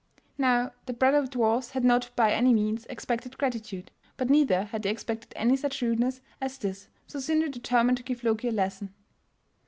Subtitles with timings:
[0.39, 4.89] Now the brother dwarfs had not by any means expected gratitude, but neither had they
[4.89, 8.95] expected any such rudeness as this, so Sindri determined to give Loki a lesson.